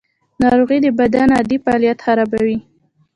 ناروغي 0.41 0.77
د 0.83 0.87
بدن 0.99 1.29
عادي 1.37 1.57
فعالیت 1.63 1.99
خرابوي. 2.05 2.57